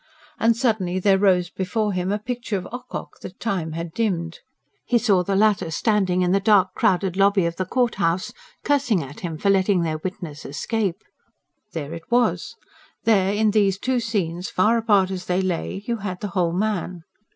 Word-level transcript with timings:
And 0.39 0.57
suddenly 0.57 0.97
there 0.97 1.19
rose 1.19 1.51
before 1.51 1.93
him 1.93 2.11
a 2.11 2.17
picture 2.17 2.57
of 2.57 2.67
Ocock 2.71 3.19
that 3.21 3.39
time 3.39 3.73
had 3.73 3.93
dimmed. 3.93 4.39
He 4.83 4.97
saw 4.97 5.21
the 5.21 5.35
latter 5.35 5.69
standing 5.69 6.23
in 6.23 6.31
the 6.31 6.39
dark, 6.39 6.73
crowded 6.73 7.15
lobby 7.15 7.45
of 7.45 7.57
the 7.57 7.67
court 7.67 7.93
house, 8.01 8.33
cursing 8.63 9.03
at 9.03 9.19
him 9.19 9.37
for 9.37 9.51
letting 9.51 9.83
their 9.83 9.99
witness 9.99 10.43
escape. 10.43 11.03
There 11.73 11.93
it 11.93 12.09
was! 12.09 12.55
There, 13.03 13.31
in 13.31 13.51
these 13.51 13.77
two 13.77 13.99
scenes, 13.99 14.49
far 14.49 14.75
apart 14.79 15.11
as 15.11 15.25
they 15.27 15.39
lay, 15.43 15.83
you 15.85 15.97
had 15.97 16.19
the 16.21 16.29
whole 16.29 16.53
man. 16.53 17.03